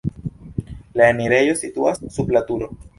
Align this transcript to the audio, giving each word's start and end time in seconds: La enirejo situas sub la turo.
La 1.01 1.07
enirejo 1.13 1.61
situas 1.63 2.05
sub 2.19 2.37
la 2.39 2.47
turo. 2.51 2.77